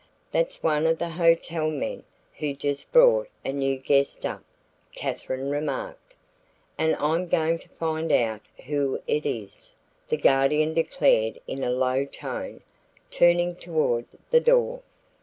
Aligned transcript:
"That's 0.31 0.63
one 0.63 0.87
of 0.87 0.97
the 0.97 1.09
hotel 1.09 1.69
men 1.69 2.01
who 2.39 2.55
just 2.55 2.91
brought 2.91 3.29
a 3.45 3.53
new 3.53 3.77
guest 3.77 4.25
up," 4.25 4.41
Katherine 4.95 5.51
remarked. 5.51 6.15
"And 6.75 6.95
I'm 6.95 7.27
going 7.27 7.59
to 7.59 7.69
find 7.69 8.11
out 8.11 8.41
who 8.65 8.99
it 9.05 9.27
is," 9.27 9.75
the 10.09 10.17
Guardian 10.17 10.73
declared 10.73 11.39
in 11.45 11.63
a 11.63 11.69
low 11.69 12.05
tone, 12.05 12.61
turning 13.11 13.53
toward 13.55 14.05
the 14.31 14.39
door. 14.39 14.81